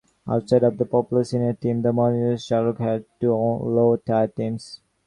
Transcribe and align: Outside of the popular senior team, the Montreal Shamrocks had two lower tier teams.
Outside 0.27 0.63
of 0.63 0.79
the 0.79 0.85
popular 0.85 1.23
senior 1.23 1.53
team, 1.53 1.83
the 1.83 1.93
Montreal 1.93 2.35
Shamrocks 2.37 2.79
had 2.79 3.05
two 3.19 3.33
lower 3.35 3.97
tier 3.99 4.27
teams. 4.29 4.81